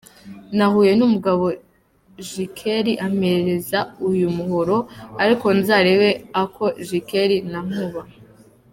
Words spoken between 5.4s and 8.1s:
nzarebe aka Gikeli na Nkuba.